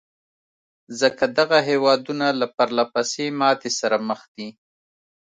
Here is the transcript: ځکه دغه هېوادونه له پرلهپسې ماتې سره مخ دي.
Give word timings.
ځکه 0.99 1.23
دغه 1.37 1.57
هېوادونه 1.69 2.27
له 2.39 2.47
پرلهپسې 2.57 3.25
ماتې 3.39 3.71
سره 3.79 3.97
مخ 4.07 4.21
دي. 4.35 4.47